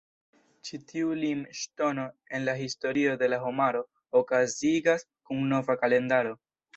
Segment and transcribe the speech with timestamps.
[0.67, 2.05] Ĉi tiu limŝtono
[2.37, 3.83] en la historio de la homaro
[4.21, 6.33] okazigas kun nova kalendaro.